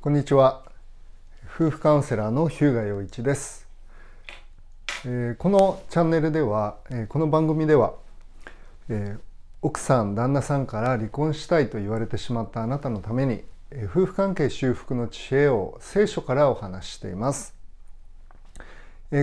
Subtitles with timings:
[0.00, 0.62] こんにちは。
[1.56, 3.66] 夫婦カウンセラーの日向洋一です、
[5.04, 7.94] えー、このチャンネルでは、えー、この番組では、
[8.88, 9.20] えー、
[9.60, 13.42] 奥さん旦那さんから離婚したいと言われてしまったあなたのために、
[13.72, 17.56] え夫婦関係修復の知恵を聖書からお話ししています。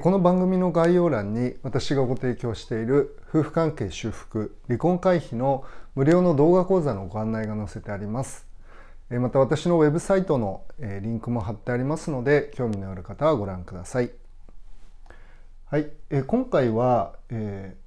[0.00, 5.64] この番組の概要欄に私がご提供している夫婦関係修復離婚回避の
[5.94, 8.51] 無料の動画講座のご案内が載せてあります。
[9.18, 14.10] また私のウェブサイトのリンクも貼ってありますので興味のある方はご覧ください。
[15.66, 15.90] はい、
[16.26, 17.82] 今回は、えー、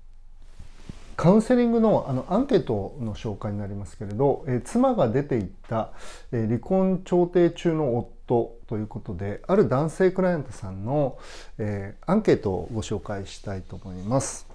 [1.16, 5.92] カウンセリングのあのアンケートの紹介になりますけれど、え妻が出ていった、
[6.32, 11.18] え離婚調停中の夫ということである男性クライアントさんの、
[11.58, 14.48] えアンケートをご紹介したいと思います。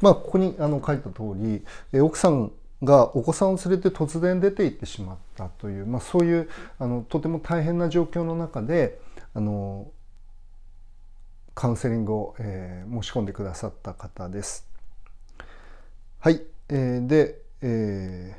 [0.00, 9.00] まあ、ここにあの書いた通り、え奥さんがお子さんを連れて突然出て行ってしまったという、まあ、そういうあのとても大変な状況の中で
[9.34, 9.90] あの
[11.54, 14.64] カウンセリングを、えー、申し込んでくださった方です。
[16.20, 18.36] はい、えー、で、え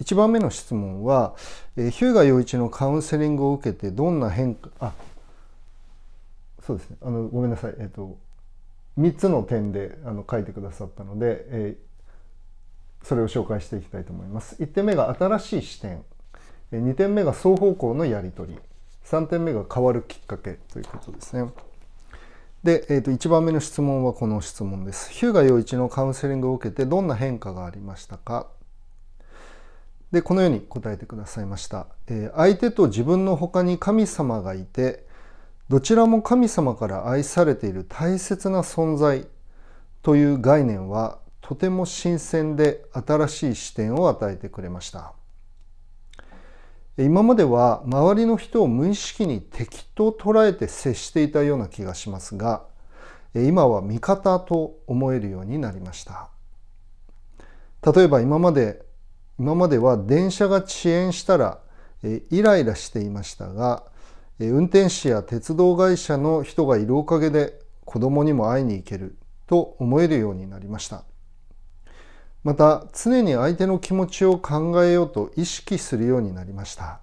[0.00, 1.36] ー、1番目の質問は、
[1.76, 4.92] えー、日向陽一のカウンセリングを受けてどんな変化あ
[6.66, 6.96] そうですね。
[7.00, 7.74] あのごめんなさい。
[7.78, 8.18] えっ、ー、と
[8.98, 11.87] 3つの点であの書いてくださったので、えー、
[13.02, 14.56] それを紹介していきたいと思います。
[14.60, 16.04] 1点目が新しい視点
[16.72, 18.58] 2点目が双方向のやり取り
[19.04, 21.50] 3点目が変わるきっかけということですね。
[22.62, 25.10] で、えー、と1番目の質問はこの質問です。
[25.10, 28.48] 日向陽一のカウンセリングを受けてどんな変化がありましたか？
[30.12, 35.06] でこのように答えてくださいました、えー、相手と自分の他に神様がいて
[35.68, 39.26] どちらも神様から愛されている大切な存在
[40.02, 45.14] という概念はとても新鮮で新しい視点を与えてくれました。
[46.98, 52.64] 今までは周りの人を無意識に敵と捉えて接していたような気がしますが
[53.34, 56.28] 今は味方と思えるようになりました。
[57.94, 58.82] 例えば今まで
[59.38, 61.60] 今までは電車が遅延したら
[62.02, 63.84] イライラしていましたが
[64.38, 69.16] 運転士や鉄道会社の人がいるおかげで子供にも会いに行ける
[69.46, 71.04] と思えるようになりました。
[72.44, 77.00] また常に相手の気持ちを考えようと意識するようになりました。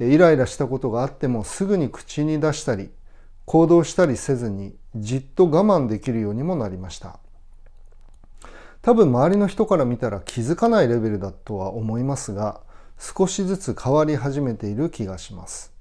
[0.00, 2.90] イライラしたことがあってもすぐに口に出したり
[3.46, 7.18] 行動したりせずにじっと我慢できるようにもなりました。
[8.82, 12.60] 多分周りの人から見たら気づかないレベルだとは思いますが
[12.98, 15.72] 少しずつ変わり始めている気がします。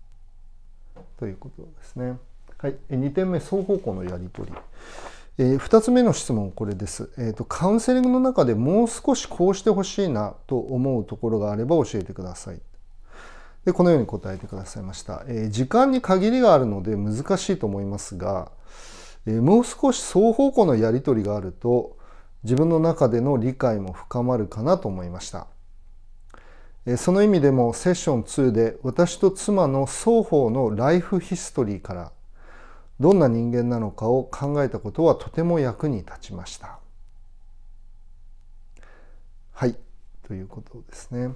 [1.19, 2.18] ということですね。
[2.58, 2.75] はい。
[2.90, 4.58] 2点目双方向のやり取り。
[5.40, 7.46] えー、2つ目の質問これです、えーと。
[7.46, 12.59] カウンセリングの中でもう少しこうしてほしいなと思うところがあれば教えてください。
[13.64, 15.24] でこのように答えてくださいました。
[15.28, 18.52] えー、時間に限りがあるので難しいと思いますが、
[19.28, 21.98] えー、もう少し双方向のやり取りがあると
[22.44, 25.48] 自分の中での理解も深まるかなと思いました。
[26.96, 32.12] その意味でもセッション2で私と妻の双方のライフヒストリーから
[33.00, 36.80] どんな人間なのかを考えたことはとても役に立ちました。
[39.53, 39.75] はい
[40.24, 41.34] ということですね。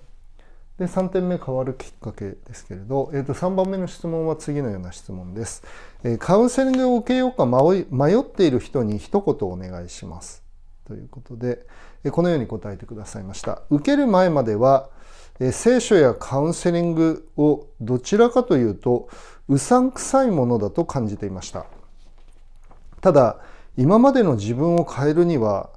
[0.77, 5.63] で3点目変わるきっかけですけれど、えー、と3番目の質問は次のような質問です。
[6.03, 7.85] えー、カウンセリングを受けようか迷
[8.15, 10.43] っている人に一言お願いします。
[10.87, 11.65] ということで、
[12.09, 13.61] このように答えてくださいました。
[13.69, 14.89] 受ける前までは、
[15.51, 19.09] 聖書やカウンセリングをどちらかというと
[19.47, 21.65] うさんくさいものだと感じていました。
[23.01, 23.37] ただ
[23.75, 25.71] 今までの自分を変えるには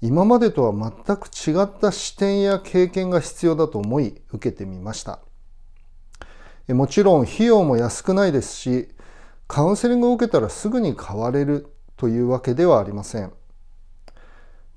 [0.00, 5.18] 今までとは全く違った視点や経験が必要だと思い受けてみました。
[6.68, 8.88] もちろん費用も安くないですし
[9.48, 13.32] カウンセリングを受けたらすぐに変われるというわけではありません。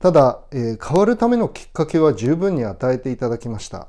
[0.03, 3.87] ただ、え、変わるためのきっかけは十分に与えていただきました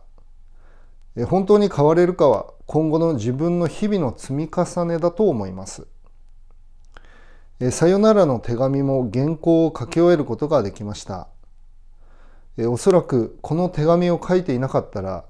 [1.16, 5.88] え本当に変われるかは今後の自分の日々の積み重ねだと思います。
[7.58, 11.26] えさよならの手紙も原稿を書き終えることができました。
[12.58, 15.24] えおそらくこの手紙を書いていなかったら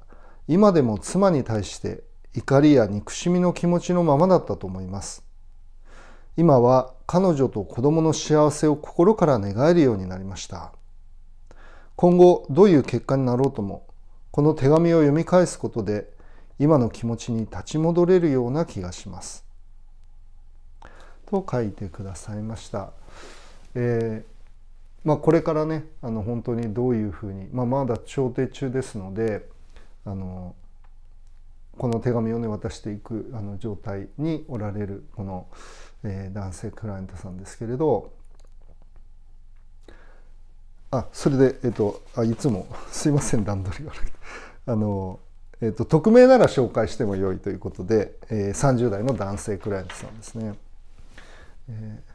[0.49, 2.05] 今でも妻に対して
[2.35, 5.24] 怒りや憎しみの気持ちのままだったと思います。
[6.37, 10.73] 今は彼女と子供の幸せを心から願えるようになりました。
[11.97, 13.87] 今後どういう結果になろうとも
[14.33, 16.11] この手紙を読み返すことで
[16.59, 19.45] 今の気持ちに立ち戻れるような気がします。
[21.27, 22.91] と書いてくださいました。
[23.77, 29.49] えー、まあ、これからねあの本当にどういうふうに、まあ、まだ調停中ですので
[30.05, 30.55] あの
[31.85, 35.49] この手紙をね渡していくあの状態におられるこの、
[36.03, 38.11] えー、男性クライアントさんですけれど
[40.91, 44.13] あそれで、えっと、あいつも すいません段取り悪く
[44.65, 45.21] あの、
[45.61, 50.55] えっと、匿名なら紹介してもよいということで、えー、30代の男性クライアントさんですね。
[51.69, 52.15] えー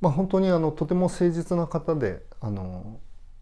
[0.00, 3.00] まあ、本当にあのとても誠実な方であの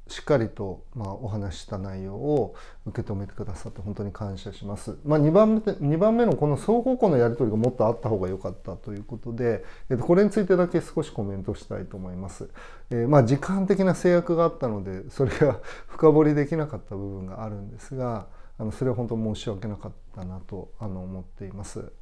[0.09, 2.55] しっかりと、まあ、お話した内容を
[2.87, 4.97] 受け止めてくださって本当に感謝します。
[5.05, 12.49] まあ、2, 番目2番目のこの双方向のやり取りがもっとあった方が良かったということで、えっと、これについてだけ少しコメントしたいと思います。
[12.91, 15.59] えー、まあ時間的な制約があったのでそれが
[15.89, 18.27] 深掘りできなかった部分があるんですが
[18.59, 21.93] あのそれは本当申し訳なかったなとあの思っています。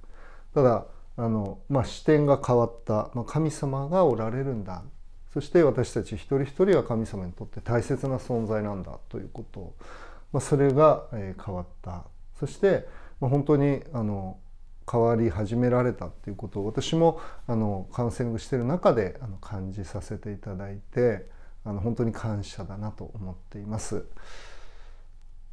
[0.53, 0.87] ただ
[1.17, 4.83] あの、まあ、視点が変わった、まあ、神様がおられるんだ
[5.35, 9.75] そして私たち一人一人は神様にとって大切な存在なんだということ、
[10.33, 12.05] まあ、それが、変わった
[12.39, 12.87] そして、
[13.21, 14.39] ま、本当にあの
[14.91, 21.27] 変わり始められたっていうことを私もあのカウンセリングしてる中であの感じさせていただいて
[21.65, 24.05] あの本当に感謝だなと思っています。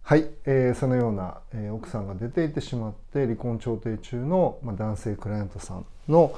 [0.04, 6.36] はい、えー、そのような、えー、奥さんが出ていってしまって離婚調停中の、まあ、男性クライアントさんの、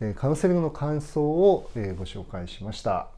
[0.00, 3.08] えー、カウンセリングの感想を、えー、ご紹介しました。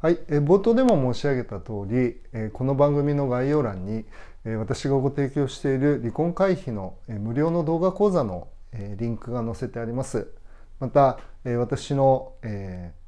[0.00, 4.04] はい、えー、冒頭でも申し上げた通り、えー、この番組の概要欄に、
[4.44, 10.32] えー、私がご提供している離婚回避の、えー、無料の動画講座の、えー、リンクが載せてあります。
[10.80, 12.99] また、えー、私の、えー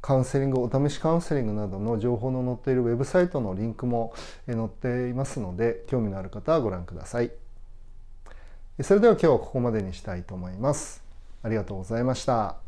[0.00, 4.14] カウンセリングお試しカウンセリングなどの情報の載っているウェブサイトのリンクも
[4.46, 7.30] 載っていますので興味のある方はご覧ください。
[8.82, 11.02] それでは今日はここまでにしたいと思います。
[11.42, 12.67] ありがとうございました。